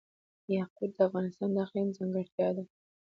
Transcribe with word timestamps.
یاقوت 0.55 0.91
د 0.95 0.99
افغانستان 1.07 1.49
د 1.53 1.57
اقلیم 1.65 1.87
ځانګړتیا 1.97 2.47
ده. 2.55 2.63